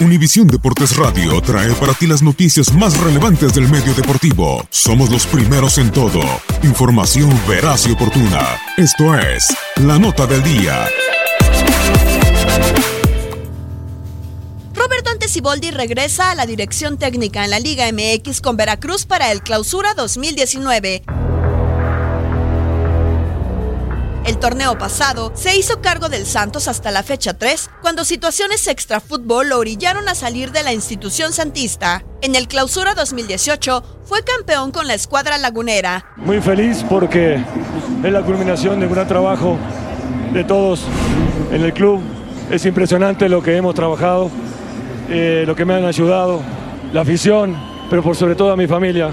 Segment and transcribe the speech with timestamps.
[0.00, 4.64] Univisión Deportes Radio trae para ti las noticias más relevantes del medio deportivo.
[4.70, 6.20] Somos los primeros en todo.
[6.62, 8.60] Información veraz y oportuna.
[8.76, 9.48] Esto es
[9.84, 10.86] La Nota del Día.
[14.72, 19.42] Roberto Antesiboldi regresa a la dirección técnica en la Liga MX con Veracruz para el
[19.42, 21.02] Clausura 2019.
[24.28, 29.48] El torneo pasado se hizo cargo del Santos hasta la fecha 3, cuando situaciones extrafútbol
[29.48, 32.04] lo orillaron a salir de la institución santista.
[32.20, 36.04] En el Clausura 2018 fue campeón con la escuadra lagunera.
[36.16, 37.42] Muy feliz porque
[38.04, 39.56] es la culminación de un gran trabajo
[40.34, 40.82] de todos
[41.50, 42.02] en el club.
[42.50, 44.30] Es impresionante lo que hemos trabajado,
[45.08, 46.42] eh, lo que me han ayudado,
[46.92, 47.56] la afición,
[47.88, 49.10] pero por sobre todo a mi familia.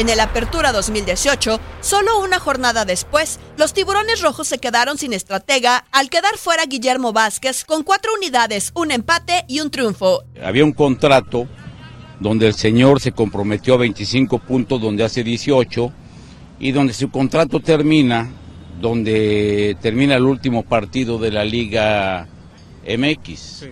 [0.00, 5.84] En el Apertura 2018, solo una jornada después, los tiburones rojos se quedaron sin estratega
[5.92, 10.24] al quedar fuera Guillermo Vázquez con cuatro unidades, un empate y un triunfo.
[10.42, 11.46] Había un contrato
[12.18, 15.92] donde el señor se comprometió a 25 puntos, donde hace 18,
[16.60, 18.30] y donde su contrato termina,
[18.80, 22.26] donde termina el último partido de la Liga
[22.88, 23.66] MX.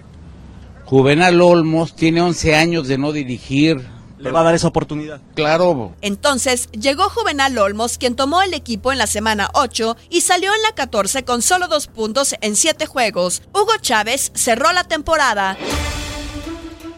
[0.84, 5.20] Juvenal Olmos tiene 11 años de no dirigir le va a dar esa oportunidad.
[5.34, 5.94] Claro.
[6.00, 10.62] Entonces llegó Juvenal Olmos, quien tomó el equipo en la semana 8 y salió en
[10.62, 13.42] la 14 con solo dos puntos en siete juegos.
[13.52, 15.56] Hugo Chávez cerró la temporada.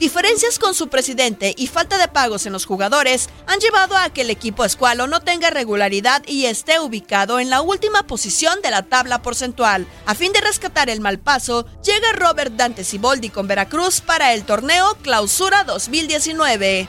[0.00, 4.22] Diferencias con su presidente y falta de pagos en los jugadores han llevado a que
[4.22, 8.82] el equipo escualo no tenga regularidad y esté ubicado en la última posición de la
[8.82, 9.86] tabla porcentual.
[10.06, 14.44] A fin de rescatar el mal paso, llega Robert Dante Siboldi con Veracruz para el
[14.44, 16.88] torneo Clausura 2019.